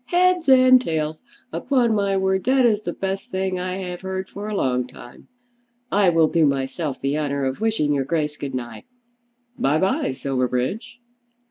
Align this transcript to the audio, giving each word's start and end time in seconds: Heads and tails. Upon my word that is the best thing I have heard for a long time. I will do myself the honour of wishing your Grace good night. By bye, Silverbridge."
Heads 0.07 0.49
and 0.49 0.81
tails. 0.81 1.21
Upon 1.53 1.93
my 1.93 2.17
word 2.17 2.43
that 2.45 2.65
is 2.65 2.81
the 2.81 2.91
best 2.91 3.29
thing 3.29 3.59
I 3.59 3.75
have 3.77 4.01
heard 4.01 4.29
for 4.29 4.47
a 4.49 4.55
long 4.55 4.87
time. 4.87 5.27
I 5.91 6.09
will 6.09 6.27
do 6.27 6.43
myself 6.47 6.99
the 6.99 7.19
honour 7.19 7.45
of 7.45 7.61
wishing 7.61 7.93
your 7.93 8.05
Grace 8.05 8.35
good 8.35 8.55
night. 8.55 8.85
By 9.59 9.77
bye, 9.77 10.13
Silverbridge." 10.13 10.99